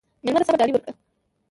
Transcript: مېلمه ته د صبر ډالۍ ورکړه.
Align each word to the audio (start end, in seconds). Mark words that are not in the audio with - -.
مېلمه 0.23 0.39
ته 0.39 0.43
د 0.43 0.47
صبر 0.47 0.57
ډالۍ 0.59 0.71
ورکړه. 0.73 0.93